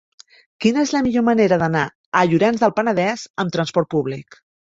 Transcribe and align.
Quina 0.63 0.79
és 0.87 0.93
la 0.95 1.01
millor 1.07 1.25
manera 1.27 1.59
d'anar 1.65 1.83
a 2.21 2.25
Llorenç 2.31 2.65
del 2.65 2.75
Penedès 2.79 3.27
amb 3.45 3.57
trasport 3.59 3.93
públic? 3.97 4.43